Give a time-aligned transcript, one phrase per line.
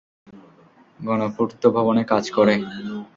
[0.99, 2.55] গণপূর্ত ভবনে কাজ করে।